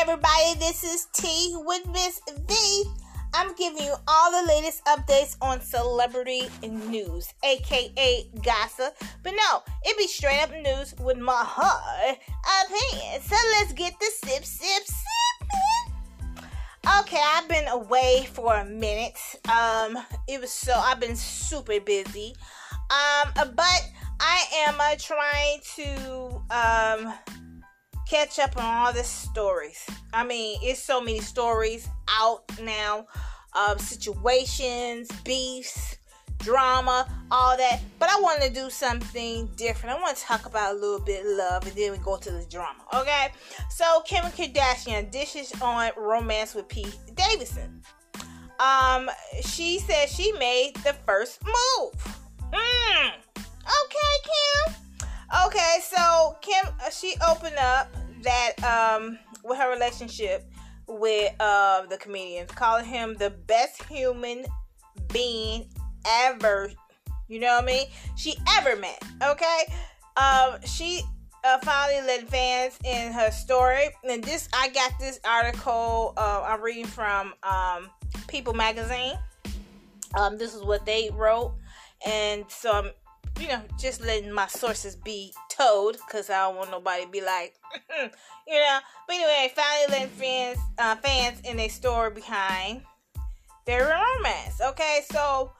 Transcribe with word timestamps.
everybody, 0.00 0.54
this 0.58 0.82
is 0.82 1.08
Tea 1.12 1.54
with 1.56 1.86
Miss 1.88 2.22
V. 2.48 2.84
I'm 3.34 3.54
giving 3.54 3.82
you 3.82 3.94
all 4.08 4.30
the 4.30 4.48
latest 4.48 4.82
updates 4.86 5.36
on 5.42 5.60
celebrity 5.60 6.48
news, 6.62 7.34
aka 7.44 8.26
gossip. 8.42 8.96
But 9.22 9.34
no, 9.36 9.62
it 9.84 9.98
be 9.98 10.06
straight 10.06 10.40
up 10.40 10.52
news 10.52 10.94
with 11.00 11.18
my 11.18 11.44
heart 11.44 12.18
opinion. 12.64 13.20
So 13.20 13.36
let's 13.58 13.74
get 13.74 13.92
the 14.00 14.10
sip, 14.24 14.42
sip, 14.42 14.86
sip. 14.86 16.44
Okay, 17.00 17.20
I've 17.22 17.48
been 17.48 17.68
away 17.68 18.26
for 18.32 18.54
a 18.54 18.64
minute. 18.64 19.18
Um, 19.50 19.98
it 20.26 20.40
was 20.40 20.50
so 20.50 20.72
I've 20.72 20.98
been 20.98 21.14
super 21.14 21.78
busy. 21.78 22.34
Um, 22.90 23.32
but 23.54 23.90
I 24.18 24.44
am 24.66 24.76
uh, 24.80 24.96
trying 24.98 25.60
to 25.76 26.42
um 26.50 27.12
catch 28.10 28.40
up 28.40 28.56
on 28.56 28.64
all 28.64 28.92
the 28.92 29.04
stories. 29.04 29.86
I 30.12 30.24
mean, 30.24 30.58
it's 30.62 30.82
so 30.82 31.00
many 31.00 31.20
stories 31.20 31.88
out 32.08 32.42
now, 32.60 33.06
um, 33.54 33.78
situations, 33.78 35.08
beefs, 35.24 35.96
drama, 36.38 37.08
all 37.30 37.56
that. 37.56 37.80
But 38.00 38.10
I 38.10 38.20
want 38.20 38.42
to 38.42 38.50
do 38.50 38.68
something 38.68 39.48
different. 39.54 39.96
I 39.96 40.00
want 40.00 40.16
to 40.16 40.22
talk 40.24 40.46
about 40.46 40.74
a 40.74 40.78
little 40.78 40.98
bit 40.98 41.24
of 41.24 41.36
love, 41.36 41.66
and 41.68 41.76
then 41.76 41.92
we 41.92 41.98
go 41.98 42.16
to 42.16 42.30
the 42.32 42.44
drama. 42.50 42.82
Okay? 42.92 43.28
So 43.70 44.02
Kim 44.04 44.24
Kardashian 44.24 45.12
dishes 45.12 45.52
on 45.62 45.92
romance 45.96 46.56
with 46.56 46.66
Pete 46.66 46.98
Davidson. 47.14 47.80
Um, 48.58 49.08
she 49.42 49.78
said 49.78 50.08
she 50.08 50.32
made 50.32 50.74
the 50.84 50.94
first 51.06 51.40
move. 51.44 52.18
Mm. 52.52 53.12
Okay, 53.36 54.14
Kim. 54.24 54.89
Okay, 55.46 55.76
so 55.82 56.36
Kim, 56.40 56.74
uh, 56.84 56.90
she 56.90 57.14
opened 57.28 57.56
up 57.56 57.88
that 58.22 58.52
um 58.64 59.18
with 59.44 59.58
her 59.58 59.70
relationship 59.70 60.50
with 60.88 61.32
uh 61.38 61.86
the 61.86 61.96
comedian, 61.98 62.46
calling 62.48 62.84
him 62.84 63.14
the 63.14 63.30
best 63.30 63.82
human 63.84 64.44
being 65.12 65.68
ever. 66.06 66.72
You 67.28 67.38
know 67.38 67.54
what 67.54 67.62
I 67.62 67.66
mean? 67.66 67.86
She 68.16 68.34
ever 68.58 68.74
met. 68.74 69.00
Okay, 69.22 69.72
um, 70.16 70.60
she 70.66 71.02
uh, 71.44 71.58
finally 71.58 72.04
let 72.04 72.28
fans 72.28 72.76
in 72.84 73.12
her 73.12 73.30
story, 73.30 73.90
and 74.02 74.24
this 74.24 74.48
I 74.52 74.68
got 74.70 74.92
this 74.98 75.20
article 75.24 76.12
uh, 76.16 76.42
I'm 76.44 76.60
reading 76.60 76.86
from 76.86 77.34
um, 77.44 77.88
People 78.26 78.52
Magazine. 78.52 79.14
Um, 80.18 80.38
this 80.38 80.54
is 80.54 80.64
what 80.64 80.84
they 80.84 81.10
wrote, 81.14 81.54
and 82.04 82.44
so 82.48 82.72
I'm 82.72 82.90
you 83.40 83.48
know, 83.48 83.62
just 83.78 84.02
letting 84.02 84.32
my 84.32 84.46
sources 84.46 84.94
be 84.94 85.32
told 85.48 85.96
because 86.06 86.28
I 86.28 86.40
don't 86.40 86.56
want 86.56 86.70
nobody 86.70 87.04
to 87.04 87.10
be 87.10 87.22
like, 87.22 87.54
you 88.46 88.54
know. 88.54 88.78
But 89.06 89.16
anyway, 89.16 89.52
finally 89.54 89.86
letting 89.90 90.08
fans, 90.08 90.58
uh, 90.78 90.96
fans 90.96 91.40
in 91.44 91.58
a 91.58 91.68
store 91.68 92.10
behind 92.10 92.82
their 93.64 93.82
romance. 93.84 94.60
Okay, 94.60 95.00
so 95.10 95.52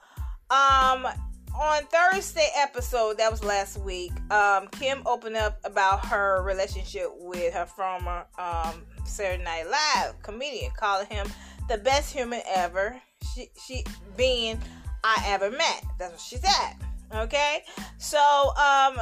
um, 0.51 1.07
on 1.55 1.83
Thursday 1.85 2.49
episode 2.55 3.17
that 3.17 3.31
was 3.31 3.43
last 3.43 3.79
week, 3.79 4.11
um, 4.31 4.67
Kim 4.67 5.01
opened 5.07 5.37
up 5.37 5.59
about 5.63 6.05
her 6.05 6.43
relationship 6.43 7.07
with 7.17 7.53
her 7.53 7.65
former 7.65 8.25
um, 8.37 8.85
Saturday 9.05 9.43
Night 9.43 9.65
Live 9.67 10.21
comedian, 10.21 10.71
calling 10.77 11.07
him 11.07 11.27
the 11.67 11.79
best 11.79 12.13
human 12.13 12.41
ever. 12.47 13.01
She 13.33 13.49
she 13.65 13.83
being 14.15 14.59
I 15.03 15.23
ever 15.27 15.49
met. 15.49 15.83
That's 15.97 16.11
what 16.11 16.21
she 16.21 16.35
said. 16.37 16.90
Okay, 17.13 17.63
so 17.97 18.19
um, 18.19 18.97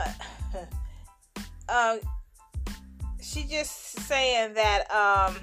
uh, 1.70 1.98
she 3.22 3.44
just 3.44 4.00
saying 4.00 4.56
that 4.56 4.90
um, 4.90 5.36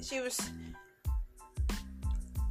she 0.00 0.20
was 0.20 0.38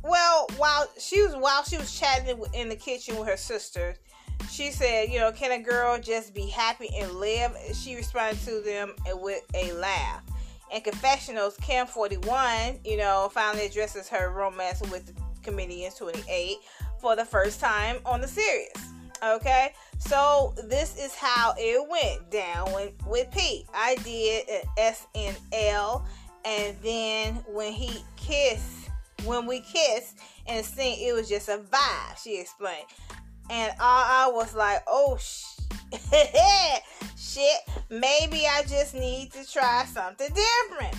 well 0.03 0.47
while 0.57 0.89
she 0.97 1.21
was 1.21 1.35
while 1.35 1.63
she 1.63 1.77
was 1.77 1.97
chatting 1.97 2.37
in 2.53 2.67
the 2.67 2.75
kitchen 2.75 3.17
with 3.17 3.29
her 3.29 3.37
sisters. 3.37 3.95
She 4.51 4.71
said, 4.71 5.09
"You 5.09 5.19
know, 5.19 5.31
can 5.31 5.51
a 5.51 5.63
girl 5.63 5.97
just 5.99 6.33
be 6.33 6.47
happy 6.47 6.89
and 6.99 7.11
live?" 7.13 7.55
She 7.73 7.95
responded 7.95 8.43
to 8.43 8.59
them 8.59 8.93
with 9.21 9.43
a 9.53 9.71
laugh. 9.73 10.21
And 10.71 10.83
confessionals, 10.83 11.57
Kim 11.57 11.87
41, 11.87 12.81
you 12.83 12.97
know, 12.97 13.29
finally 13.33 13.65
addresses 13.65 14.07
her 14.09 14.29
romance 14.31 14.81
with 14.91 15.15
comedian 15.43 15.91
28 15.91 16.57
for 16.99 17.15
the 17.15 17.25
first 17.25 17.59
time 17.59 17.99
on 18.05 18.21
the 18.21 18.27
series. 18.27 18.88
Okay, 19.21 19.73
so 19.97 20.53
this 20.67 20.97
is 20.97 21.13
how 21.13 21.53
it 21.57 21.89
went 21.89 22.31
down 22.31 22.73
with, 22.73 22.93
with 23.05 23.29
Pete. 23.31 23.65
I 23.73 23.95
did 23.95 24.47
an 24.47 24.61
S 24.77 25.07
and 25.13 25.37
L, 25.51 26.05
and 26.45 26.77
then 26.81 27.35
when 27.47 27.73
he 27.73 28.03
kissed, 28.15 28.89
when 29.25 29.45
we 29.45 29.59
kissed 29.59 30.19
and 30.47 30.65
sing, 30.65 30.97
it 31.01 31.13
was 31.13 31.27
just 31.27 31.49
a 31.49 31.57
vibe. 31.57 32.23
She 32.23 32.39
explained, 32.39 32.85
and 33.49 33.73
I, 33.79 34.27
I 34.27 34.31
was 34.31 34.55
like, 34.55 34.83
oh 34.87 35.17
shit, 35.17 36.83
shit. 37.17 37.59
Maybe 37.89 38.45
I 38.47 38.63
just 38.69 38.93
need 38.93 39.33
to 39.33 39.45
try 39.51 39.83
something 39.85 40.29
different. 40.29 40.95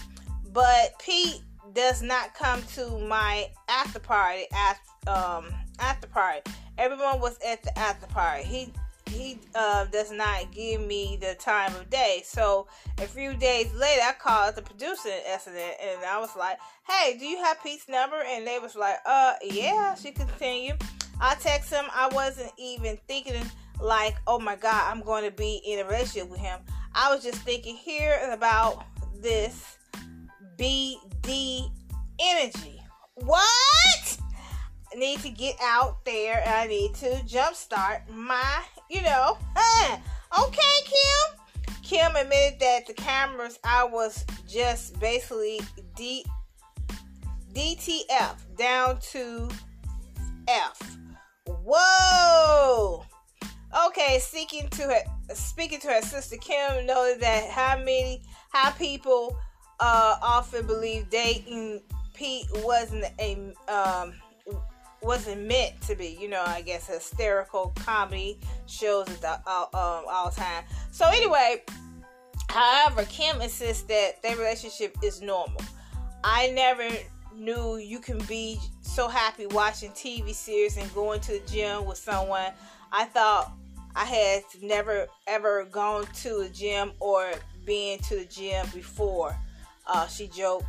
But 0.52 0.98
Pete 0.98 1.40
does 1.72 2.02
not 2.02 2.34
come 2.34 2.62
to 2.74 2.98
my 2.98 3.48
after 3.68 4.00
party 4.00 4.44
after 4.52 5.10
um 5.10 5.46
after 5.80 6.06
party 6.06 6.42
everyone 6.80 7.20
was 7.20 7.38
at 7.46 7.62
the 7.62 7.78
after 7.78 8.06
party. 8.06 8.42
He 8.42 8.72
he 9.06 9.38
uh, 9.56 9.86
does 9.86 10.12
not 10.12 10.52
give 10.52 10.80
me 10.80 11.18
the 11.20 11.34
time 11.34 11.74
of 11.74 11.90
day. 11.90 12.22
So 12.24 12.68
a 12.98 13.06
few 13.06 13.34
days 13.34 13.72
later, 13.74 14.02
I 14.04 14.12
called 14.12 14.54
the 14.54 14.62
producer 14.62 15.10
incident, 15.32 15.74
and 15.82 16.04
I 16.04 16.18
was 16.18 16.34
like, 16.36 16.58
"Hey, 16.88 17.16
do 17.18 17.26
you 17.26 17.38
have 17.44 17.62
Pete's 17.62 17.88
number?" 17.88 18.22
And 18.24 18.46
they 18.46 18.58
was 18.58 18.74
like, 18.74 18.96
"Uh, 19.04 19.34
yeah." 19.42 19.94
She 19.94 20.12
continued. 20.12 20.80
I 21.20 21.34
text 21.34 21.70
him. 21.70 21.84
I 21.92 22.08
wasn't 22.08 22.52
even 22.56 22.98
thinking 23.06 23.42
like, 23.80 24.16
"Oh 24.26 24.38
my 24.38 24.56
God, 24.56 24.90
I'm 24.90 25.02
going 25.02 25.24
to 25.24 25.36
be 25.36 25.60
in 25.66 25.80
a 25.80 25.84
relationship 25.84 26.30
with 26.30 26.40
him." 26.40 26.60
I 26.94 27.12
was 27.12 27.22
just 27.22 27.38
thinking 27.42 27.76
here 27.76 28.18
about 28.32 28.84
this 29.20 29.76
BD 30.56 31.70
energy. 32.18 32.80
What? 33.14 34.19
Need 34.96 35.20
to 35.20 35.30
get 35.30 35.56
out 35.62 36.04
there 36.04 36.42
and 36.44 36.54
I 36.54 36.66
need 36.66 36.94
to 36.94 37.10
jumpstart 37.26 38.08
my, 38.10 38.62
you 38.88 39.02
know, 39.02 39.38
okay, 40.46 40.60
Kim. 40.84 41.74
Kim 41.82 42.14
admitted 42.16 42.60
that 42.60 42.86
the 42.86 42.94
cameras 42.94 43.58
I 43.64 43.84
was 43.84 44.24
just 44.48 44.98
basically 45.00 45.60
D 45.96 46.24
DTF 47.52 48.36
down 48.56 49.00
to 49.00 49.48
F. 50.46 50.98
Whoa. 51.46 53.04
Okay, 53.86 54.18
speaking 54.20 54.68
to 54.70 54.82
her 54.82 55.34
speaking 55.34 55.80
to 55.80 55.88
her 55.88 56.02
sister 56.02 56.36
Kim 56.36 56.86
noted 56.86 57.20
that 57.20 57.50
how 57.50 57.76
many 57.78 58.22
how 58.52 58.70
people 58.70 59.36
uh, 59.80 60.16
often 60.22 60.66
believe 60.66 61.10
dating 61.10 61.82
Pete 62.14 62.46
wasn't 62.56 63.04
a 63.18 63.52
um, 63.68 64.12
wasn't 65.02 65.46
meant 65.46 65.80
to 65.82 65.94
be. 65.94 66.16
You 66.20 66.28
know, 66.28 66.42
I 66.46 66.62
guess 66.62 66.86
hysterical 66.86 67.72
comedy 67.76 68.38
shows 68.66 69.08
at 69.08 69.20
the 69.20 69.40
uh, 69.46 69.66
um, 69.72 70.04
all 70.10 70.30
time. 70.30 70.64
So 70.90 71.06
anyway, 71.06 71.62
however, 72.48 73.04
Kim 73.04 73.40
insists 73.40 73.84
that 73.84 74.22
their 74.22 74.36
relationship 74.36 74.96
is 75.02 75.20
normal. 75.20 75.62
I 76.22 76.50
never 76.50 76.88
knew 77.34 77.76
you 77.76 77.98
can 77.98 78.18
be 78.24 78.58
so 78.82 79.08
happy 79.08 79.46
watching 79.46 79.90
TV 79.92 80.34
series 80.34 80.76
and 80.76 80.92
going 80.94 81.20
to 81.20 81.32
the 81.32 81.42
gym 81.46 81.86
with 81.86 81.98
someone. 81.98 82.52
I 82.92 83.04
thought 83.04 83.52
I 83.94 84.04
had 84.04 84.42
never 84.62 85.06
ever 85.26 85.64
gone 85.64 86.06
to 86.22 86.42
the 86.42 86.50
gym 86.50 86.92
or 87.00 87.30
been 87.64 87.98
to 88.00 88.16
the 88.16 88.24
gym 88.24 88.66
before. 88.74 89.36
Uh, 89.86 90.06
she 90.06 90.28
joked. 90.28 90.66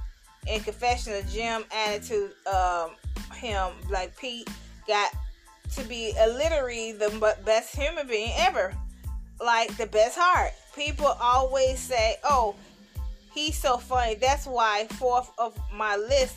In 0.47 0.59
confession, 0.61 1.13
the 1.13 1.23
gym 1.31 1.63
attitude 1.71 2.31
um, 2.47 2.91
him 3.33 3.71
like 3.89 4.18
Pete 4.18 4.50
got 4.88 5.12
to 5.75 5.83
be 5.83 6.13
a 6.19 6.27
literally 6.27 6.91
the 6.91 7.35
best 7.45 7.75
human 7.75 8.07
being 8.07 8.33
ever, 8.38 8.73
like 9.39 9.75
the 9.77 9.88
best 9.88 10.18
heart. 10.19 10.51
People 10.75 11.07
always 11.21 11.79
say, 11.79 12.18
"Oh, 12.23 12.56
he's 13.33 13.57
so 13.57 13.77
funny." 13.77 14.15
That's 14.15 14.45
why 14.45 14.88
fourth 14.94 15.31
of 15.38 15.57
my 15.73 15.95
list 15.95 16.35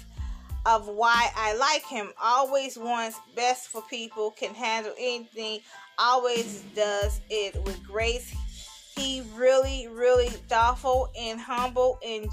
of 0.67 0.89
why 0.89 1.31
I 1.37 1.57
like 1.57 1.85
him. 1.85 2.13
Always 2.23 2.77
wants 2.77 3.19
best 3.37 3.69
for 3.69 3.83
people, 3.83 4.31
can 4.33 4.55
handle 4.55 4.95
anything, 4.99 5.61
always 5.99 6.63
does 6.75 7.21
it 7.31 7.63
with 7.65 7.83
grace. 7.85 8.35
He 8.97 9.23
really, 9.35 9.89
really 9.89 10.29
thoughtful 10.29 11.11
and 11.19 11.41
humble 11.41 11.99
and 12.07 12.29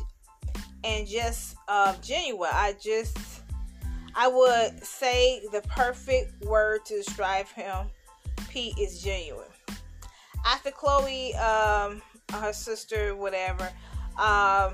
and 0.83 1.07
just 1.07 1.55
uh, 1.67 1.95
genuine. 2.01 2.49
I 2.53 2.75
just 2.81 3.17
I 4.15 4.27
would 4.27 4.83
say 4.83 5.41
the 5.51 5.61
perfect 5.61 6.43
word 6.45 6.85
to 6.85 6.95
describe 6.95 7.47
him. 7.47 7.87
Pete 8.49 8.77
is 8.77 9.01
genuine. 9.01 9.47
After 10.45 10.71
Khloé, 10.71 11.39
um, 11.39 12.01
her 12.33 12.53
sister, 12.53 13.15
whatever, 13.15 13.69
um, 14.17 14.73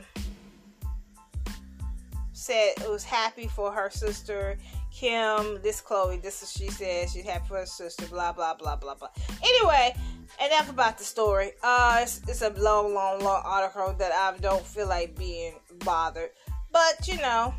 said 2.33 2.73
it 2.77 2.89
was 2.89 3.03
happy 3.03 3.47
for 3.47 3.71
her 3.71 3.89
sister 3.89 4.57
Kim. 4.97 5.61
This 5.61 5.81
Khloé, 5.81 6.21
This 6.21 6.41
is 6.41 6.51
she 6.51 6.69
said 6.69 7.09
she's 7.09 7.25
happy 7.25 7.47
for 7.47 7.57
her 7.57 7.65
sister. 7.65 8.07
Blah 8.07 8.33
blah 8.33 8.55
blah 8.55 8.75
blah 8.75 8.95
blah. 8.95 9.09
Anyway, 9.43 9.95
enough 10.43 10.69
about 10.69 10.97
the 10.97 11.03
story. 11.03 11.51
Uh, 11.61 11.99
it's, 12.01 12.21
it's 12.27 12.41
a 12.41 12.49
long, 12.51 12.93
long, 12.93 13.19
long 13.19 13.43
article 13.45 13.93
that 13.99 14.11
I 14.11 14.37
don't 14.39 14.65
feel 14.65 14.87
like 14.87 15.15
being 15.15 15.53
bothered. 15.85 16.29
But 16.71 17.07
you 17.07 17.17
know, 17.17 17.53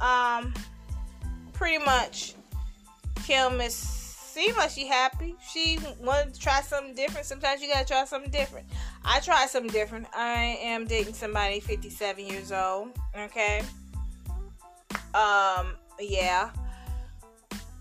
um, 0.00 0.54
pretty 1.52 1.84
much, 1.84 2.34
Kim 3.24 3.60
is 3.60 4.00
seems 4.30 4.56
like 4.56 4.70
she 4.70 4.86
happy. 4.86 5.34
She 5.52 5.78
wanted 6.00 6.34
to 6.34 6.40
try 6.40 6.60
something 6.62 6.94
different. 6.94 7.26
Sometimes 7.26 7.60
you 7.60 7.68
gotta 7.68 7.86
try 7.86 8.04
something 8.04 8.30
different. 8.30 8.66
I 9.04 9.20
tried 9.20 9.48
something 9.50 9.72
different. 9.72 10.06
I 10.14 10.58
am 10.62 10.86
dating 10.86 11.14
somebody 11.14 11.60
57 11.60 12.24
years 12.24 12.52
old. 12.52 12.90
Okay. 13.16 13.62
Um. 15.14 15.74
Yeah. 15.98 16.50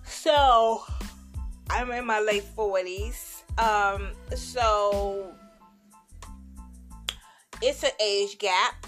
So 0.04 0.84
I'm 1.70 1.92
in 1.92 2.06
my 2.06 2.20
late 2.20 2.44
40s. 2.58 3.44
Um. 3.58 4.10
So 4.36 5.32
it's 7.62 7.84
an 7.84 7.92
age 8.02 8.38
gap, 8.40 8.88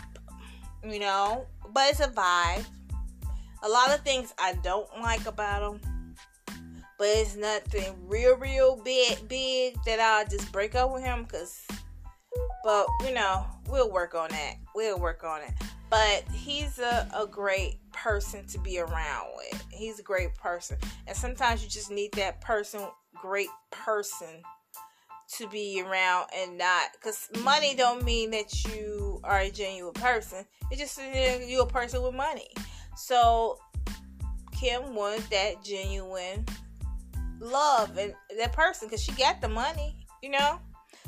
you 0.84 1.00
know, 1.00 1.46
but 1.74 1.92
it's 1.92 2.00
a 2.00 2.08
vibe. 2.08 2.66
A 3.64 3.70
lot 3.70 3.94
of 3.94 4.02
things 4.02 4.34
I 4.40 4.54
don't 4.64 4.90
like 5.02 5.26
about 5.26 5.74
him 5.74 6.02
but 7.02 7.10
it's 7.10 7.36
nothing 7.36 7.96
real, 8.08 8.38
real 8.38 8.76
big, 8.76 9.28
big 9.28 9.76
that 9.88 10.00
I'll 10.00 10.28
just 10.28 10.52
break 10.52 10.76
up 10.76 10.94
with 10.94 11.02
him. 11.02 11.26
Cause, 11.26 11.66
but 12.64 12.86
you 13.04 13.12
know, 13.12 13.44
we'll 13.68 13.92
work 13.92 14.14
on 14.14 14.30
that. 14.30 14.58
We'll 14.76 15.00
work 15.00 15.24
on 15.24 15.42
it. 15.42 15.52
But 15.90 16.24
he's 16.32 16.78
a, 16.78 17.10
a 17.18 17.26
great 17.26 17.80
person 17.92 18.46
to 18.50 18.60
be 18.60 18.78
around 18.78 19.30
with. 19.36 19.66
He's 19.72 19.98
a 19.98 20.04
great 20.04 20.36
person, 20.36 20.78
and 21.08 21.18
sometimes 21.18 21.64
you 21.64 21.70
just 21.70 21.90
need 21.90 22.12
that 22.12 22.40
person, 22.40 22.82
great 23.20 23.50
person, 23.72 24.44
to 25.38 25.48
be 25.48 25.82
around 25.82 26.28
and 26.38 26.60
not 26.60 26.90
because 26.94 27.30
money 27.44 27.74
don't 27.74 28.04
mean 28.04 28.30
that 28.30 28.64
you 28.66 29.20
are 29.24 29.40
a 29.40 29.50
genuine 29.50 29.94
person. 29.94 30.46
It 30.70 30.78
just 30.78 31.00
means 31.00 31.50
you're 31.50 31.64
a 31.64 31.66
person 31.66 32.04
with 32.04 32.14
money. 32.14 32.50
So 33.02 33.58
Kim 34.52 34.94
was 34.94 35.28
that 35.30 35.64
genuine 35.64 36.46
love 37.40 37.98
and 37.98 38.14
that 38.38 38.54
person 38.54 38.88
because 38.88 39.02
she 39.02 39.12
got 39.14 39.42
the 39.42 39.50
money, 39.50 40.06
you 40.22 40.30
know. 40.30 40.60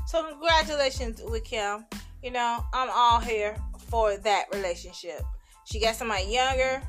So 0.08 0.28
congratulations 0.28 1.22
with 1.24 1.44
Kim. 1.44 1.86
You 2.24 2.32
know, 2.32 2.66
I'm 2.74 2.90
all 2.92 3.20
here 3.20 3.56
for 3.90 4.18
that 4.18 4.46
relationship. 4.52 5.22
She 5.66 5.80
got 5.80 5.96
somebody 5.96 6.26
younger, 6.26 6.82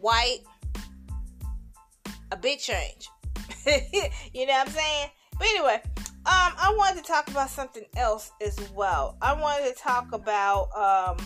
white, 0.00 0.40
a 2.32 2.36
big 2.36 2.60
change. 2.60 3.10
you 3.66 4.46
know 4.46 4.54
what 4.54 4.68
I'm 4.68 4.72
saying? 4.72 5.10
But 5.38 5.48
anyway, 5.48 5.82
um, 5.86 6.54
I 6.56 6.74
wanted 6.78 7.04
to 7.04 7.06
talk 7.06 7.28
about 7.28 7.50
something 7.50 7.84
else 7.94 8.32
as 8.40 8.58
well. 8.70 9.18
I 9.20 9.38
wanted 9.38 9.74
to 9.74 9.78
talk 9.78 10.12
about 10.12 10.74
um 10.74 11.18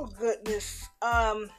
oh 0.00 0.06
goodness. 0.18 0.88
Um 1.02 1.50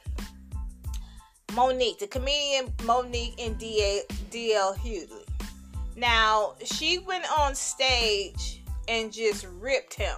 Mo'Nique, 1.52 1.98
the 1.98 2.06
comedian 2.06 2.72
Mo'Nique 2.84 3.34
and 3.38 3.58
DL, 3.58 4.00
DL 4.30 4.74
Hughley. 4.76 5.26
Now, 5.96 6.54
she 6.64 6.98
went 6.98 7.26
on 7.38 7.54
stage 7.54 8.62
and 8.88 9.12
just 9.12 9.46
ripped 9.60 9.92
him. 9.92 10.16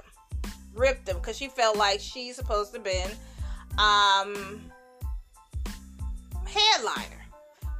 Ripped 0.74 1.08
him 1.08 1.16
because 1.16 1.36
she 1.36 1.48
felt 1.48 1.76
like 1.76 1.98
she's 1.98 2.36
supposed 2.36 2.72
to 2.74 2.78
been 2.80 3.10
um, 3.78 4.62
headliner. 6.46 7.26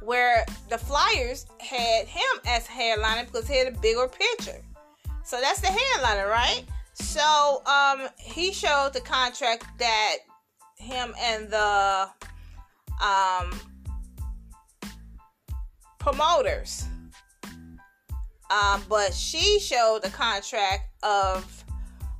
Where 0.01 0.45
the 0.69 0.77
Flyers 0.77 1.45
had 1.59 2.07
him 2.07 2.41
as 2.45 2.67
headliner 2.67 3.23
because 3.23 3.47
he 3.47 3.57
had 3.57 3.73
a 3.73 3.79
bigger 3.79 4.07
picture. 4.07 4.61
So 5.23 5.39
that's 5.39 5.61
the 5.61 5.67
headliner, 5.67 6.27
right? 6.27 6.63
So 6.93 7.63
um, 7.65 8.09
he 8.17 8.51
showed 8.51 8.91
the 8.93 9.01
contract 9.01 9.65
that 9.79 10.17
him 10.77 11.13
and 11.19 11.49
the 11.49 12.09
um, 13.03 13.59
promoters. 15.99 16.85
Um, 18.51 18.83
but 18.87 19.13
she 19.13 19.59
showed 19.59 20.01
the 20.03 20.09
contract 20.09 20.89
of 21.03 21.63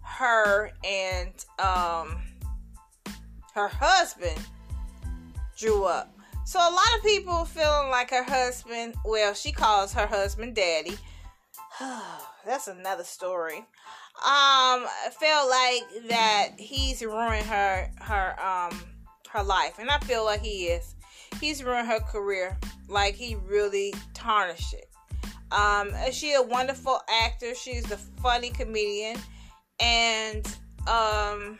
her 0.01 0.71
and 0.83 1.33
um, 1.59 2.21
her 3.53 3.67
husband 3.67 4.39
drew 5.57 5.83
up. 5.83 6.11
So 6.45 6.59
a 6.59 6.71
lot 6.71 6.97
of 6.97 7.03
people 7.03 7.45
feeling 7.45 7.89
like 7.89 8.11
her 8.11 8.23
husband, 8.23 8.95
well, 9.03 9.33
she 9.33 9.51
calls 9.51 9.93
her 9.93 10.05
husband 10.05 10.55
daddy. 10.55 10.97
That's 12.45 12.67
another 12.67 13.03
story. 13.03 13.65
Um, 14.23 14.87
I 14.87 15.09
felt 15.11 15.49
like 15.49 16.09
that 16.09 16.49
he's 16.57 17.01
ruined 17.03 17.45
her 17.45 17.91
her 18.01 18.35
um 18.41 18.79
her 19.29 19.43
life, 19.43 19.77
and 19.79 19.89
I 19.89 19.99
feel 19.99 20.25
like 20.25 20.41
he 20.41 20.67
is. 20.67 20.95
He's 21.39 21.63
ruined 21.63 21.87
her 21.87 21.99
career. 21.99 22.57
Like 22.87 23.15
he 23.15 23.35
really 23.35 23.93
tarnished 24.13 24.73
it. 24.73 24.89
Um, 25.51 25.91
she's 26.11 26.35
a 26.35 26.41
wonderful 26.41 26.99
actor. 27.23 27.53
She's 27.55 27.89
a 27.91 27.97
funny 27.97 28.49
comedian, 28.49 29.17
and 29.79 30.45
um, 30.87 31.59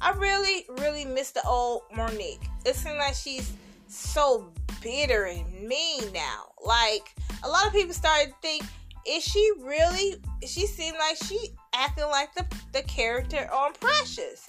I 0.00 0.12
really, 0.16 0.66
really 0.78 1.04
miss 1.04 1.30
the 1.30 1.46
old 1.46 1.82
Mo'Nique. 1.94 2.46
It 2.64 2.76
seems 2.76 2.98
like 2.98 3.14
she's 3.14 3.52
so 3.88 4.52
bitter 4.82 5.24
and 5.24 5.66
mean 5.66 6.12
now. 6.12 6.52
Like 6.64 7.14
a 7.42 7.48
lot 7.48 7.66
of 7.66 7.72
people 7.72 7.94
started 7.94 8.30
to 8.30 8.34
think, 8.42 8.64
is 9.08 9.24
she 9.24 9.50
really? 9.60 10.16
She 10.46 10.66
seemed 10.66 10.96
like 10.98 11.16
she 11.24 11.38
acting 11.74 12.04
like 12.04 12.34
the 12.34 12.46
the 12.72 12.82
character 12.82 13.48
on 13.52 13.72
Precious 13.74 14.48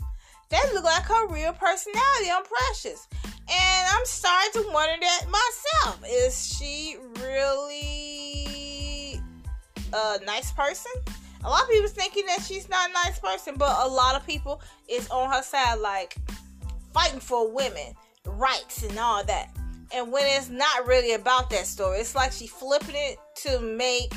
that 0.49 0.71
look 0.73 0.83
like 0.83 1.03
her 1.03 1.27
real 1.27 1.53
personality 1.53 2.31
on 2.31 2.43
Precious. 2.43 3.07
And 3.49 3.87
I'm 3.89 4.05
starting 4.05 4.63
to 4.63 4.69
wonder 4.71 4.95
that 4.99 5.25
myself. 5.29 6.03
Is 6.07 6.57
she 6.57 6.97
really 7.21 9.21
a 9.93 10.19
nice 10.25 10.51
person? 10.51 10.91
A 11.43 11.49
lot 11.49 11.63
of 11.63 11.69
people 11.69 11.87
thinking 11.87 12.25
that 12.25 12.41
she's 12.41 12.67
not 12.67 12.89
a 12.89 12.93
nice 12.93 13.19
person, 13.19 13.55
but 13.57 13.85
a 13.85 13.87
lot 13.87 14.15
of 14.15 14.25
people 14.25 14.61
is 14.89 15.07
on 15.09 15.31
her 15.31 15.43
side, 15.43 15.79
like 15.79 16.17
fighting 16.93 17.19
for 17.19 17.51
women 17.51 17.93
rights 18.25 18.83
and 18.83 18.97
all 18.97 19.23
that. 19.23 19.55
And 19.93 20.11
when 20.11 20.25
it's 20.25 20.49
not 20.49 20.85
really 20.85 21.13
about 21.13 21.49
that 21.51 21.65
story, 21.65 21.99
it's 21.99 22.15
like 22.15 22.33
she 22.33 22.47
flipping 22.47 22.95
it 22.95 23.17
to 23.43 23.61
make 23.61 24.11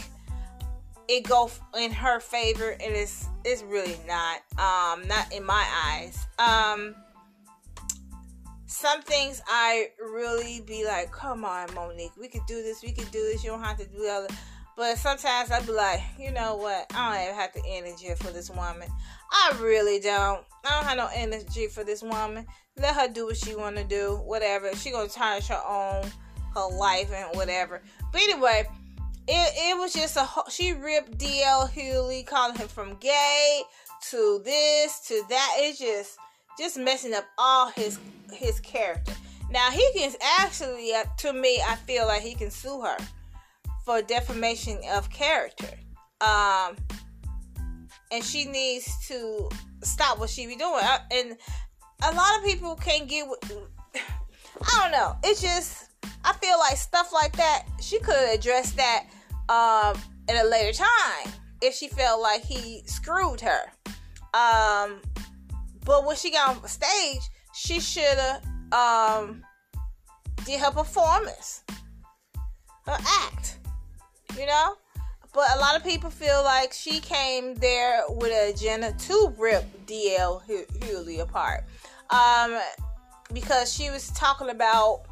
it 1.11 1.25
go 1.25 1.51
in 1.77 1.91
her 1.91 2.21
favor 2.21 2.71
and 2.71 2.95
it's 2.95 3.27
it's 3.45 3.63
really 3.63 3.97
not 4.07 4.39
um 4.59 5.07
not 5.09 5.33
in 5.33 5.45
my 5.45 5.67
eyes. 5.87 6.27
Um 6.39 6.95
some 8.73 9.03
things 9.03 9.43
i 9.49 9.89
really 9.99 10.63
be 10.65 10.87
like 10.87 11.11
come 11.11 11.45
on 11.45 11.69
Mo'Nique 11.75 12.17
we 12.17 12.29
could 12.29 12.47
do 12.47 12.63
this 12.63 12.85
we 12.85 12.93
could 12.93 13.11
do 13.11 13.21
this 13.21 13.43
you 13.43 13.51
don't 13.51 13.65
have 13.65 13.77
to 13.79 13.85
do 13.85 13.99
the 13.99 14.09
other 14.09 14.29
but 14.77 14.97
sometimes 14.97 15.51
i 15.51 15.61
be 15.61 15.73
like 15.73 16.01
you 16.17 16.31
know 16.31 16.55
what? 16.55 16.87
I 16.95 17.13
don't 17.13 17.25
even 17.25 17.35
have 17.35 17.53
the 17.53 17.63
energy 17.67 18.15
for 18.17 18.31
this 18.31 18.49
woman. 18.49 18.89
I 19.31 19.57
really 19.61 19.99
don't. 20.01 20.45
I 20.65 20.77
don't 20.77 20.85
have 20.85 20.97
no 20.97 21.09
energy 21.13 21.67
for 21.67 21.83
this 21.83 22.03
woman. 22.03 22.47
Let 22.77 22.95
her 22.95 23.09
do 23.09 23.27
what 23.27 23.37
she 23.37 23.55
want 23.55 23.77
to 23.77 23.85
do 23.85 24.21
whatever. 24.25 24.75
She 24.77 24.91
gonna 24.91 25.09
tarnish 25.09 25.49
her 25.49 25.63
own 25.67 26.11
her 26.55 26.77
life 26.77 27.13
and 27.13 27.37
whatever. 27.37 27.83
But 28.13 28.23
anyway 28.23 28.69
it, 29.31 29.55
it 29.71 29.79
was 29.79 29.93
just 29.93 30.17
a 30.17 30.25
whole, 30.25 30.49
she 30.51 30.73
ripped 30.73 31.17
DL 31.17 31.71
Hughley, 31.71 32.27
calling 32.27 32.57
him 32.57 32.67
from 32.67 32.97
gay 32.97 33.63
to 34.11 34.41
this 34.45 35.01
to 35.07 35.23
that. 35.29 35.55
It's 35.59 35.79
just 35.79 36.19
just 36.59 36.77
messing 36.77 37.15
up 37.15 37.25
all 37.39 37.71
his 37.71 37.99
his 38.33 38.59
character. 38.61 39.13
Now 39.51 39.71
he 39.71 39.89
can 39.95 40.13
actually, 40.39 40.93
uh, 40.95 41.05
to 41.19 41.33
me, 41.33 41.61
I 41.65 41.77
feel 41.77 42.07
like 42.07 42.23
he 42.23 42.35
can 42.35 42.51
sue 42.51 42.81
her 42.81 42.97
for 43.85 44.03
defamation 44.03 44.79
of 44.93 45.09
character. 45.11 45.79
Um, 46.21 46.77
and 48.13 48.25
she 48.25 48.45
needs 48.47 49.07
to 49.09 49.49
stop 49.83 50.19
what 50.19 50.29
she 50.29 50.47
be 50.47 50.57
doing. 50.57 50.83
And 51.13 51.37
a 52.03 52.13
lot 52.15 52.39
of 52.39 52.45
people 52.45 52.75
can't 52.75 53.09
get. 53.09 53.27
I 54.63 54.83
don't 54.83 54.93
know. 54.93 55.17
It's 55.23 55.41
just 55.41 55.91
I 56.25 56.33
feel 56.35 56.59
like 56.59 56.77
stuff 56.77 57.13
like 57.13 57.37
that. 57.37 57.67
She 57.81 58.01
could 58.01 58.35
address 58.35 58.73
that 58.73 59.07
um, 59.51 60.01
at 60.29 60.45
a 60.45 60.49
later 60.49 60.73
time 60.73 61.33
if 61.61 61.75
she 61.75 61.89
felt 61.89 62.23
like 62.23 62.43
he 62.45 62.83
screwed 62.87 63.41
her. 63.41 63.63
Um, 64.33 65.01
but 65.85 66.07
when 66.07 66.17
she 66.17 66.31
got 66.31 66.57
on 66.57 66.69
stage, 66.69 67.23
she 67.53 67.81
should 67.81 68.17
have 68.17 68.43
um, 68.73 69.43
did 70.47 70.61
her 70.61 70.71
performance, 70.71 71.65
her 72.87 72.97
act. 73.25 73.59
You 74.39 74.47
know, 74.47 74.77
but 75.35 75.49
a 75.57 75.59
lot 75.59 75.77
of 75.77 75.83
people 75.83 76.09
feel 76.09 76.43
like 76.45 76.73
she 76.73 77.01
came 77.01 77.57
there 77.57 78.03
with 78.09 78.33
an 78.33 78.55
agenda 78.55 78.93
to 78.93 79.35
rip 79.37 79.65
DL 79.87 80.43
Hughley 80.47 81.21
apart. 81.21 81.65
Um, 82.11 82.59
because 83.33 83.73
she 83.73 83.91
was 83.91 84.09
talking 84.13 84.51
about 84.51 85.03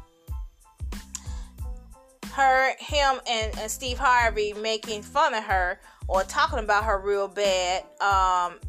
her, 2.39 2.73
him, 2.79 3.19
and, 3.27 3.57
and 3.59 3.69
Steve 3.69 3.97
Harvey 3.97 4.53
making 4.53 5.01
fun 5.01 5.33
of 5.33 5.43
her 5.43 5.79
or 6.07 6.23
talking 6.23 6.59
about 6.59 6.85
her 6.85 6.99
real 6.99 7.27
bad, 7.27 7.83
um, 8.01 8.59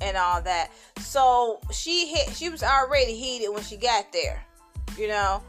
and 0.00 0.16
all 0.16 0.42
that. 0.42 0.70
So 0.98 1.60
she 1.72 2.08
hit, 2.08 2.34
she 2.34 2.48
was 2.48 2.62
already 2.62 3.14
heated 3.14 3.48
when 3.50 3.62
she 3.62 3.76
got 3.76 4.12
there, 4.12 4.42
you 4.98 5.08
know, 5.08 5.42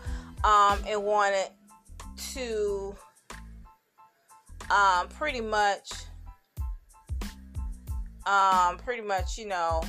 um, 0.43 0.79
and 0.87 1.03
wanted 1.03 1.49
to, 2.33 2.95
um, 4.69 5.07
pretty 5.09 5.41
much, 5.41 5.91
um, 8.25 8.77
pretty 8.77 9.01
much, 9.01 9.37
you 9.37 9.47
know, 9.47 9.83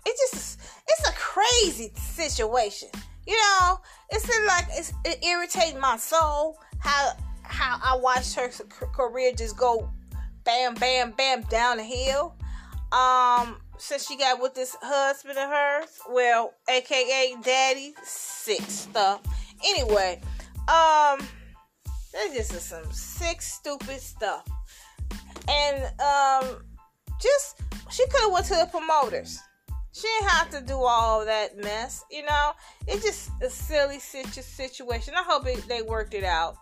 it 0.06 0.16
just 0.16 0.60
it's 0.88 1.08
a 1.08 1.12
crazy 1.12 1.92
situation. 1.94 2.88
You 3.26 3.36
know, 3.36 3.80
it's 4.10 4.46
like 4.46 4.66
it 5.04 5.24
irritates 5.24 5.78
my 5.78 5.96
soul 5.96 6.58
how 6.78 7.12
how 7.42 7.78
I 7.82 7.96
watched 7.96 8.34
her 8.34 8.48
career 8.92 9.32
just 9.36 9.56
go 9.56 9.90
bam 10.44 10.74
bam 10.74 11.12
bam 11.12 11.42
down 11.42 11.76
the 11.76 11.84
hill. 11.84 12.34
Um, 12.92 13.60
since 13.78 14.06
she 14.06 14.16
got 14.16 14.40
with 14.40 14.54
this 14.54 14.76
husband 14.82 15.38
of 15.38 15.48
hers, 15.48 15.98
well, 16.10 16.54
aka 16.68 17.36
daddy, 17.42 17.94
sick 18.02 18.62
stuff. 18.62 19.20
Anyway, 19.64 20.20
um, 20.68 21.20
that's 22.12 22.34
just 22.34 22.52
some 22.68 22.92
sick, 22.92 23.40
stupid 23.40 24.00
stuff. 24.00 24.44
And 25.48 25.84
um, 26.00 26.64
just 27.20 27.60
she 27.90 28.06
could 28.08 28.22
have 28.22 28.32
went 28.32 28.46
to 28.46 28.54
the 28.54 28.68
promoters 28.70 29.40
she 29.92 30.02
didn't 30.02 30.28
have 30.30 30.50
to 30.50 30.60
do 30.60 30.74
all 30.74 31.24
that 31.24 31.58
mess, 31.58 32.04
you 32.10 32.24
know. 32.24 32.52
It's 32.86 33.04
just 33.04 33.30
a 33.42 33.50
silly 33.50 33.98
situ- 33.98 34.42
situation. 34.42 35.14
I 35.16 35.22
hope 35.22 35.46
it, 35.46 35.66
they 35.68 35.82
worked 35.82 36.14
it 36.14 36.24
out. 36.24 36.56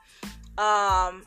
Um, 0.57 1.25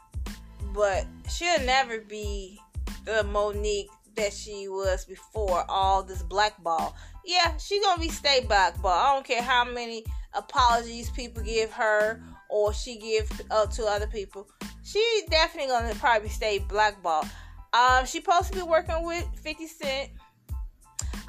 but 0.74 1.06
she'll 1.30 1.62
never 1.66 2.00
be 2.00 2.60
the 3.06 3.24
Mo'Nique 3.24 3.90
that 4.16 4.34
she 4.34 4.68
was 4.68 5.06
before 5.06 5.66
all 5.70 6.04
this 6.04 6.24
blackball. 6.24 6.96
Yeah, 7.26 7.56
she 7.58 7.82
gonna 7.82 8.02
be 8.02 8.10
stay 8.10 8.44
blackball. 8.46 8.92
I 8.92 9.14
don't 9.14 9.26
care 9.26 9.42
how 9.42 9.64
many 9.64 10.04
apologies 10.34 11.10
people 11.12 11.44
give 11.44 11.72
her 11.72 12.22
or 12.50 12.74
she 12.74 12.98
give 12.98 13.30
uh, 13.52 13.68
to 13.68 13.86
other 13.86 14.08
people. 14.08 14.50
She 14.84 15.24
definitely 15.30 15.72
gonna 15.72 15.96
probably 15.96 16.30
stay 16.30 16.60
blackball. 16.60 17.26
Um, 17.74 18.06
she 18.06 18.20
supposed 18.20 18.52
to 18.52 18.60
be 18.60 18.64
working 18.64 19.06
with 19.06 19.26
50 19.42 19.68
Cent 19.68 20.10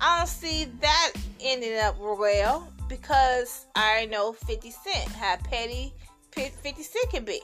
I 0.05 0.19
don't 0.19 0.29
see 0.29 0.65
that 0.81 1.13
ending 1.41 1.79
up 1.79 1.97
well 2.01 2.67
because 2.89 3.67
I 3.77 4.07
know 4.07 4.33
50 4.33 4.73
Cent, 4.73 5.13
how 5.13 5.37
petty 5.37 5.95
50 6.33 6.83
Cent 6.83 7.11
can 7.11 7.25
be. 7.25 7.41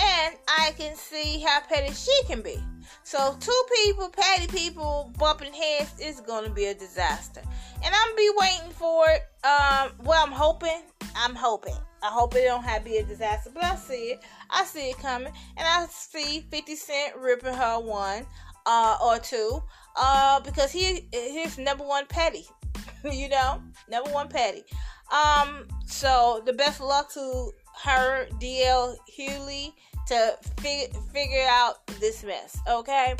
And 0.00 0.34
I 0.48 0.72
can 0.76 0.96
see 0.96 1.38
how 1.38 1.60
petty 1.60 1.94
she 1.94 2.10
can 2.26 2.42
be. 2.42 2.58
So 3.04 3.36
two 3.38 3.62
people, 3.76 4.08
petty 4.08 4.48
people, 4.48 5.12
bumping 5.16 5.52
heads 5.52 6.00
is 6.00 6.20
gonna 6.20 6.50
be 6.50 6.64
a 6.64 6.74
disaster. 6.74 7.42
And 7.84 7.94
I'm 7.94 8.16
be 8.16 8.30
waiting 8.38 8.70
for 8.70 9.04
it. 9.10 9.22
Um, 9.46 9.92
well, 10.02 10.20
I'm 10.20 10.32
hoping. 10.32 10.82
I'm 11.14 11.36
hoping. 11.36 11.76
I 12.02 12.08
hope 12.08 12.34
it 12.34 12.42
don't 12.44 12.64
have 12.64 12.82
to 12.82 12.90
be 12.90 12.96
a 12.96 13.04
disaster, 13.04 13.50
but 13.54 13.62
I 13.62 13.76
see 13.76 14.10
it. 14.14 14.22
I 14.50 14.64
see 14.64 14.90
it 14.90 14.98
coming, 14.98 15.32
and 15.56 15.68
I 15.68 15.86
see 15.88 16.44
50 16.50 16.74
Cent 16.74 17.16
ripping 17.16 17.54
her 17.54 17.78
one 17.78 18.26
uh, 18.66 18.98
or 19.02 19.18
two 19.18 19.62
uh, 19.96 20.40
because 20.40 20.70
he 20.70 21.08
he's 21.12 21.58
number 21.58 21.84
one 21.84 22.06
petty, 22.06 22.46
you 23.10 23.28
know, 23.28 23.62
number 23.88 24.10
one 24.10 24.28
petty. 24.28 24.64
Um, 25.12 25.66
so 25.86 26.42
the 26.46 26.52
best 26.52 26.80
luck 26.80 27.12
to 27.12 27.50
her, 27.84 28.26
DL 28.40 28.96
Hughley, 29.16 29.72
to 30.06 30.36
fig- 30.60 30.94
figure 31.12 31.46
out 31.48 31.86
this 32.00 32.24
mess. 32.24 32.58
Okay. 32.68 33.14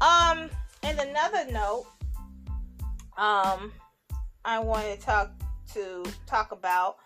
Um, 0.00 0.50
and 0.82 0.98
another 1.00 1.50
note, 1.50 1.86
um, 3.16 3.72
I 4.44 4.58
wanted 4.58 5.00
to 5.00 5.06
talk 5.06 5.32
to 5.72 6.04
talk 6.26 6.52
about 6.52 6.96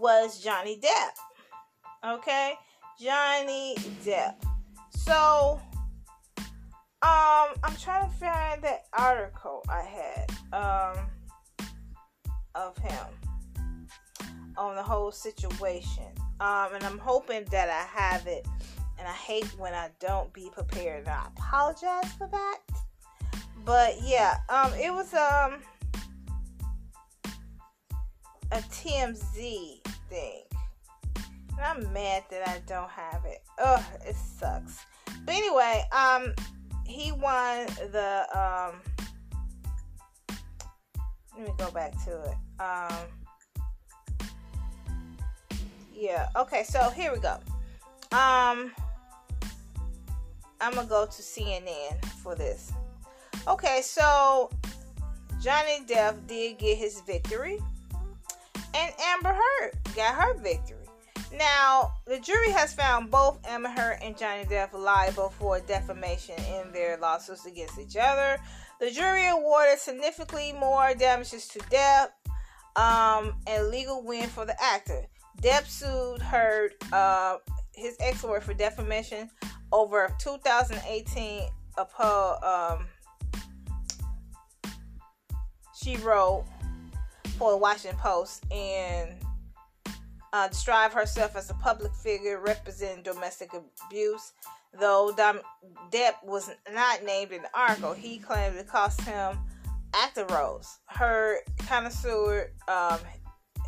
was 0.00 0.42
Johnny 0.42 0.78
Depp. 0.78 2.14
Okay, 2.14 2.54
Johnny 3.00 3.76
Depp. 4.04 4.34
So 4.90 5.60
um, 7.06 7.54
I'm 7.62 7.76
trying 7.76 8.08
to 8.08 8.16
find 8.16 8.62
that 8.62 8.86
article 8.92 9.64
I 9.68 9.82
had 9.82 10.30
um 10.52 11.06
of 12.56 12.76
him 12.78 13.06
on 14.56 14.74
the 14.74 14.82
whole 14.82 15.12
situation. 15.12 16.04
Um, 16.40 16.74
and 16.74 16.82
I'm 16.82 16.98
hoping 16.98 17.44
that 17.50 17.68
I 17.68 18.00
have 18.00 18.26
it. 18.26 18.46
And 18.98 19.06
I 19.06 19.12
hate 19.12 19.46
when 19.58 19.74
I 19.74 19.90
don't 20.00 20.32
be 20.32 20.50
prepared. 20.52 21.00
And 21.00 21.08
I 21.08 21.26
apologize 21.36 22.12
for 22.18 22.28
that. 22.32 22.58
But 23.64 23.94
yeah, 24.02 24.38
um, 24.48 24.72
it 24.74 24.92
was 24.92 25.12
um 25.14 25.60
a 28.50 28.58
TMZ 28.58 29.86
thing. 30.08 30.42
And 31.58 31.60
I'm 31.64 31.92
mad 31.92 32.24
that 32.30 32.48
I 32.48 32.60
don't 32.66 32.90
have 32.90 33.24
it. 33.26 33.42
Ugh, 33.62 33.84
it 34.06 34.16
sucks. 34.16 34.84
But 35.24 35.34
anyway, 35.34 35.84
um, 35.92 36.34
he 36.86 37.12
won 37.12 37.66
the 37.90 38.26
um 38.32 38.80
let 41.36 41.48
me 41.48 41.52
go 41.58 41.70
back 41.70 41.92
to 42.04 42.22
it. 42.22 42.36
Um 42.62 43.06
yeah, 45.92 46.28
okay, 46.36 46.62
so 46.64 46.90
here 46.90 47.12
we 47.12 47.18
go. 47.18 47.34
Um 48.12 48.72
I'm 50.60 50.72
gonna 50.72 50.88
go 50.88 51.06
to 51.06 51.22
CNN 51.22 52.02
for 52.22 52.34
this. 52.34 52.72
Okay, 53.46 53.80
so 53.82 54.50
Johnny 55.40 55.84
Depp 55.86 56.26
did 56.26 56.58
get 56.58 56.78
his 56.78 57.00
victory, 57.02 57.58
and 58.74 58.94
Amber 59.00 59.34
Heard 59.34 59.72
got 59.94 60.14
her 60.14 60.34
victory. 60.38 60.85
Now, 61.32 61.92
the 62.06 62.18
jury 62.18 62.50
has 62.50 62.72
found 62.72 63.10
both 63.10 63.38
Amber 63.46 63.68
Heard 63.68 63.98
and 64.02 64.16
Johnny 64.16 64.44
Depp 64.44 64.72
liable 64.72 65.30
for 65.30 65.60
defamation 65.60 66.36
in 66.36 66.72
their 66.72 66.96
lawsuits 66.98 67.46
against 67.46 67.78
each 67.78 67.96
other. 67.96 68.38
The 68.80 68.90
jury 68.90 69.26
awarded 69.26 69.78
significantly 69.78 70.52
more 70.52 70.94
damages 70.94 71.48
to 71.48 71.58
Depp 71.60 72.08
um, 72.76 73.34
and 73.46 73.68
legal 73.68 74.02
win 74.04 74.28
for 74.28 74.44
the 74.44 74.60
actor. 74.62 75.06
Depp 75.42 75.66
sued 75.66 76.22
Heard, 76.22 76.74
uh, 76.92 77.38
his 77.74 77.96
ex-wife, 78.00 78.44
for 78.44 78.54
defamation 78.54 79.28
over 79.72 80.14
2018 80.18 81.48
um, 82.42 82.86
she 85.74 85.96
wrote 85.98 86.44
for 87.38 87.50
the 87.50 87.56
Washington 87.58 87.98
Post 87.98 88.44
and 88.50 89.10
uh, 90.36 90.88
herself 90.92 91.36
as 91.36 91.50
a 91.50 91.54
public 91.54 91.94
figure 91.94 92.40
representing 92.40 93.02
domestic 93.02 93.50
abuse. 93.54 94.32
Though 94.78 95.12
Dom- 95.16 95.40
Depp 95.90 96.22
was 96.22 96.50
not 96.72 97.04
named 97.04 97.32
in 97.32 97.42
the 97.42 97.48
article, 97.54 97.94
he 97.94 98.18
claimed 98.18 98.56
it 98.56 98.68
cost 98.68 99.00
him 99.02 99.38
acting 99.94 100.26
roles. 100.26 100.78
Her 100.86 101.38
connoisseur, 101.66 102.52
um, 102.68 102.98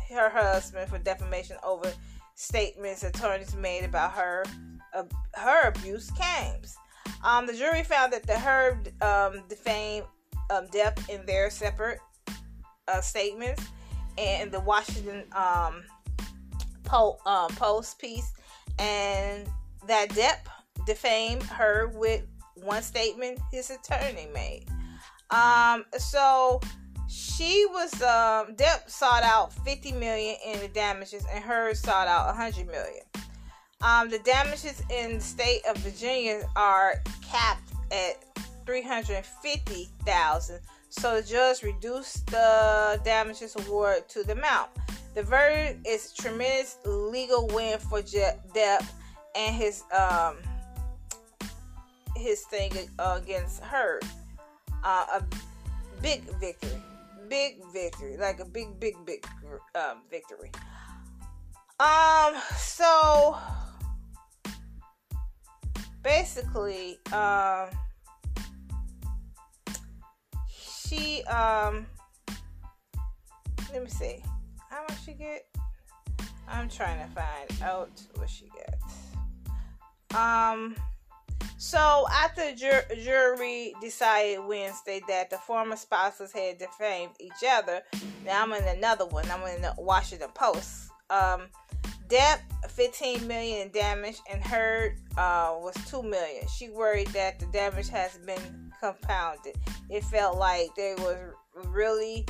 her 0.09 0.29
husband, 0.29 0.89
for 0.89 0.99
defamation 0.99 1.57
over 1.63 1.91
statements 2.35 3.03
attorneys 3.03 3.55
made 3.55 3.83
about 3.83 4.11
her 4.13 4.45
uh, 4.93 5.03
her 5.33 5.69
abuse 5.69 6.11
claims. 6.11 6.75
Um, 7.23 7.47
the 7.47 7.53
jury 7.53 7.83
found 7.83 8.13
that 8.13 8.25
the 8.27 8.37
Heard 8.37 8.93
um, 9.01 9.43
defamed 9.49 10.05
um, 10.51 10.67
Depp 10.67 11.09
in 11.09 11.25
their 11.25 11.49
separate 11.49 11.99
uh, 12.87 13.01
statements, 13.01 13.63
and 14.17 14.51
the 14.51 14.59
Washington 14.59 15.23
um, 15.33 15.83
po- 16.89 17.19
um, 17.25 17.49
post 17.55 17.99
piece, 17.99 18.31
and 18.77 19.47
that 19.87 20.09
Depp 20.09 20.39
defamed 20.85 21.43
her 21.43 21.91
with 21.95 22.23
one 22.55 22.81
statement 22.81 23.39
his 23.51 23.69
attorney 23.69 24.27
made. 24.33 24.65
Um, 25.29 25.85
so 25.97 26.59
she 27.07 27.65
was 27.69 27.93
um, 28.01 28.55
Depp 28.55 28.89
sought 28.89 29.23
out 29.23 29.53
50 29.65 29.91
million 29.93 30.35
in 30.45 30.59
the 30.59 30.67
damages, 30.69 31.23
and 31.31 31.43
her 31.43 31.73
sought 31.73 32.07
out 32.07 32.27
100 32.27 32.67
million. 32.67 33.03
Um, 33.81 34.09
the 34.09 34.19
damages 34.19 34.81
in 34.89 35.15
the 35.15 35.23
state 35.23 35.61
of 35.69 35.77
Virginia 35.77 36.49
are 36.55 36.95
capped 37.25 37.71
at 37.91 38.23
350,000. 38.65 40.59
So 40.89 41.21
the 41.21 41.27
judge 41.27 41.61
reduced 41.61 42.27
the 42.27 42.99
damages 43.05 43.55
award 43.55 44.09
to 44.09 44.23
the 44.23 44.33
amount. 44.33 44.71
The 45.13 45.23
verdict 45.23 45.87
is 45.87 46.13
tremendous 46.13 46.77
legal 46.85 47.47
win 47.47 47.77
for 47.79 48.01
Depp 48.01 48.85
and 49.35 49.55
his 49.55 49.83
um 49.95 50.37
his 52.15 52.41
thing 52.45 52.71
against 52.97 53.63
her. 53.63 53.99
Uh, 54.83 55.05
a 55.19 55.23
big 56.01 56.23
victory. 56.39 56.81
Big 57.27 57.59
victory. 57.71 58.17
Like 58.17 58.39
a 58.39 58.45
big 58.45 58.79
big 58.79 58.95
big 59.05 59.25
um, 59.75 60.01
victory. 60.09 60.51
Um 61.79 62.33
so 62.57 63.37
basically 66.01 66.97
um 67.13 67.69
she 70.89 71.23
um 71.23 71.85
let 73.71 73.83
me 73.83 73.89
see. 73.89 74.23
How 74.69 74.81
much 74.81 75.03
she 75.05 75.13
get? 75.13 75.45
I'm 76.47 76.67
trying 76.67 77.07
to 77.07 77.13
find 77.13 77.61
out 77.61 78.01
what 78.15 78.29
she 78.29 78.45
gets 78.45 79.09
um 80.15 80.75
so 81.57 82.07
after 82.11 82.55
jur- 82.55 82.85
jury 83.03 83.73
decided 83.81 84.39
wednesday 84.43 85.01
that 85.07 85.29
the 85.29 85.37
former 85.37 85.75
spouses 85.75 86.31
had 86.31 86.57
defamed 86.57 87.11
each 87.19 87.43
other 87.47 87.81
now 88.25 88.43
i'm 88.43 88.53
in 88.53 88.63
another 88.77 89.05
one. 89.05 89.25
I'm 89.29 89.45
in 89.55 89.61
the 89.61 89.73
washington 89.77 90.29
post. 90.33 90.89
Um 91.09 91.43
Depp 92.07 92.39
15 92.67 93.27
million 93.27 93.67
in 93.67 93.71
damage 93.71 94.17
and 94.31 94.43
Heard 94.43 94.97
uh, 95.15 95.53
was 95.59 95.75
2 95.91 96.01
million. 96.01 96.47
She 96.47 96.69
worried 96.69 97.05
that 97.09 97.39
the 97.39 97.45
damage 97.47 97.87
has 97.89 98.17
been 98.25 98.68
compounded. 98.79 99.55
It 99.89 100.03
felt 100.03 100.37
like 100.37 100.73
there 100.75 100.95
was 100.97 101.17
really 101.67 102.25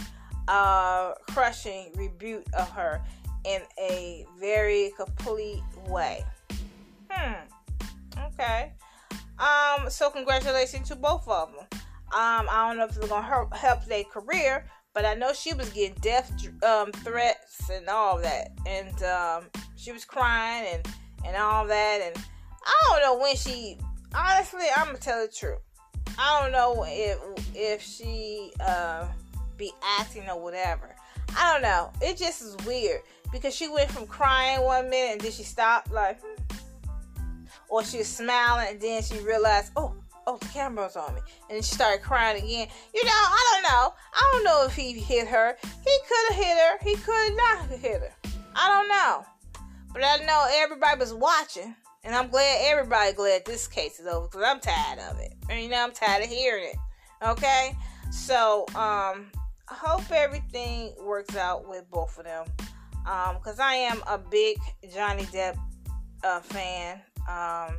uh, 0.48 1.14
crushing 1.32 1.92
rebuke 1.96 2.46
of 2.58 2.70
her 2.72 3.02
in 3.46 3.62
a 3.80 4.26
very 4.40 4.92
complete 4.98 5.64
way. 5.88 6.24
Hmm. 7.10 7.34
Okay. 8.34 8.74
Um. 9.40 9.90
So 9.90 10.10
congratulations 10.10 10.90
to 10.90 10.96
both 10.96 11.28
of 11.28 11.52
them. 11.54 11.66
Um. 11.72 12.48
I 12.50 12.68
don't 12.68 12.78
know 12.78 12.86
if 12.86 12.98
it's 12.98 13.08
gonna 13.08 13.26
help 13.26 13.54
help 13.54 13.86
their 13.86 14.04
career, 14.04 14.66
but 14.94 15.06
I 15.06 15.14
know 15.14 15.34
she 15.34 15.54
was 15.54 15.70
getting 15.70 15.96
death 16.02 16.32
um, 16.64 16.92
threats 16.92 17.70
and 17.70 17.88
all 17.88 18.18
that, 18.20 18.52
and 18.66 19.04
um, 19.04 19.46
she 19.76 19.92
was 19.92 20.06
crying 20.06 20.68
and 20.74 20.88
and 21.26 21.36
all 21.36 21.66
that, 21.68 22.02
and 22.04 22.26
I 22.66 22.74
don't 22.90 23.02
know 23.02 23.22
when 23.22 23.36
she. 23.36 23.78
Honestly, 24.16 24.66
I'm 24.76 24.88
gonna 24.88 24.98
tell 24.98 25.26
the 25.26 25.32
truth. 25.32 25.60
I 26.22 26.42
don't 26.42 26.52
know 26.52 26.84
if 26.86 27.18
if 27.56 27.82
she 27.82 28.52
uh, 28.60 29.08
be 29.58 29.72
acting 30.00 30.30
or 30.30 30.40
whatever. 30.42 30.94
I 31.38 31.54
don't 31.54 31.62
know. 31.62 31.92
It 32.02 32.18
just 32.18 32.42
is 32.42 32.58
weird 32.66 33.02
because 33.32 33.56
she 33.56 33.70
went 33.70 33.90
from 33.90 34.06
crying 34.06 34.62
one 34.62 34.90
minute 34.90 35.14
and 35.14 35.22
then 35.22 35.32
she 35.32 35.44
stopped 35.44 35.92
like, 35.92 36.20
or 37.70 37.86
she 37.86 38.00
was 38.00 38.08
smiling 38.08 38.68
and 38.72 38.82
then 38.82 39.02
she 39.02 39.18
realized, 39.20 39.72
oh, 39.78 39.96
oh, 40.28 40.38
the 40.38 40.46
camera's 40.48 40.98
on 40.98 41.16
me, 41.16 41.22
and 41.50 41.64
she 41.64 41.74
started 41.74 42.04
crying 42.04 42.44
again. 42.44 42.68
You 42.94 43.06
know, 43.06 43.12
I 43.14 43.52
don't 43.54 43.72
know. 43.72 43.94
I 44.14 44.30
don't 44.34 44.44
know 44.44 44.66
if 44.66 44.76
he 44.76 44.92
hit 45.00 45.26
her. 45.28 45.56
He 45.62 45.98
could 46.08 46.36
have 46.36 46.44
hit 46.44 46.58
her. 46.58 46.78
He 46.84 46.96
could 46.96 47.38
not 47.38 47.60
have 47.60 47.80
hit 47.80 48.02
her. 48.02 48.14
I 48.56 48.68
don't 48.68 48.90
know. 48.90 49.26
But 49.94 50.04
I 50.04 50.18
know 50.26 50.48
everybody 50.52 51.00
was 51.00 51.14
watching. 51.14 51.76
And 52.04 52.16
I'm 52.16 52.30
glad 52.30 52.60
everybody 52.62 53.14
glad 53.14 53.46
this 53.46 53.68
case 53.68 54.00
is 54.00 54.08
over 54.08 54.28
because 54.28 54.44
I'm 54.46 54.60
tired 54.60 55.00
of 55.00 55.20
it. 55.20 55.34
And 55.50 55.62
you 55.62 55.70
know, 55.70 55.84
I'm 55.84 55.92
tired 55.92 56.24
of 56.24 56.30
hearing 56.30 56.66
it. 56.66 56.78
Okay? 57.26 57.76
So, 58.12 58.66
um, 58.70 59.32
I 59.72 59.76
hope 59.76 60.10
everything 60.12 60.94
works 61.00 61.36
out 61.36 61.68
with 61.68 61.90
both 61.92 62.18
of 62.18 62.26
them. 62.26 62.46
Um, 63.06 63.36
because 63.36 63.60
I 63.60 63.74
am 63.74 64.02
a 64.08 64.18
big 64.18 64.58
Johnny 64.94 65.24
Depp 65.24 65.58
uh, 66.24 66.40
fan. 66.40 67.02
Um, 67.28 67.78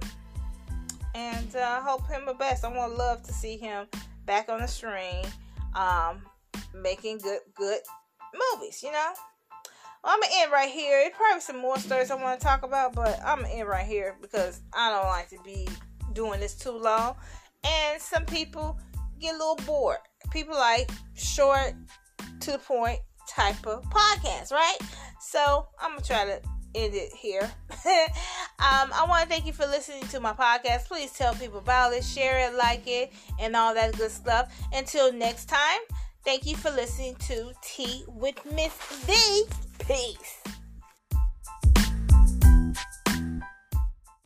and 1.14 1.57
uh, 1.57 1.81
hope 1.81 2.07
him 2.09 2.27
the 2.27 2.35
best. 2.35 2.64
I 2.64 2.68
want 2.68 2.92
to 2.92 2.99
love 2.99 3.23
to 3.25 3.33
see 3.33 3.57
him 3.57 3.87
back 4.27 4.49
on 4.49 4.61
the 4.61 4.68
screen, 4.68 5.25
um, 5.75 6.23
making 6.75 7.18
good 7.18 7.40
good 7.57 7.81
movies. 8.33 8.83
You 8.83 8.92
know. 8.92 9.12
Well, 10.03 10.15
I'm 10.15 10.21
gonna 10.21 10.33
end 10.39 10.53
right 10.53 10.71
here. 10.71 11.03
It's 11.05 11.17
probably 11.17 11.41
some 11.41 11.59
more 11.59 11.79
stories 11.79 12.11
I 12.11 12.15
want 12.15 12.41
to 12.41 12.47
talk 12.47 12.63
about, 12.63 12.95
but 12.95 13.21
I'm 13.25 13.43
gonna 13.43 13.53
end 13.53 13.69
right 13.69 13.87
here 13.87 14.17
because 14.21 14.61
I 14.73 14.91
don't 14.91 15.07
like 15.07 15.29
to 15.31 15.39
be 15.45 15.69
doing 16.13 16.41
this 16.41 16.55
too 16.55 16.71
long. 16.71 17.17
And 17.65 18.01
some 18.01 18.25
people 18.25 18.79
get 19.21 19.35
a 19.35 19.39
little 19.39 19.59
bored. 19.67 19.99
People 20.31 20.55
like 20.55 20.91
short, 21.15 21.75
to 22.41 22.53
the 22.53 22.59
point 22.59 22.99
type 23.29 23.67
of 23.67 23.85
podcast, 23.91 24.51
right? 24.53 24.79
So 25.21 25.67
I'm 25.81 25.91
gonna 25.91 26.03
try 26.03 26.25
to 26.25 26.41
end 26.75 26.95
it 26.95 27.13
here. 27.13 27.51
um, 27.71 28.91
I 28.93 29.05
want 29.09 29.25
to 29.25 29.29
thank 29.29 29.47
you 29.47 29.53
for 29.53 29.67
listening 29.67 30.07
to 30.09 30.21
my 30.21 30.33
podcast. 30.33 30.87
Please 30.87 31.13
tell 31.13 31.35
people 31.35 31.59
about 31.59 31.93
it, 31.93 32.05
share 32.05 32.49
it, 32.49 32.57
like 32.57 32.87
it, 32.87 33.13
and 33.39 33.55
all 33.55 33.75
that 33.75 33.97
good 33.99 34.11
stuff. 34.11 34.53
Until 34.73 35.13
next 35.13 35.47
time, 35.47 35.81
thank 36.25 36.47
you 36.47 36.57
for 36.57 36.71
listening 36.71 37.17
to 37.27 37.53
Tea 37.63 38.05
with 38.09 38.37
Miss 38.55 38.73
V. 39.05 39.45
Peace. 39.90 40.60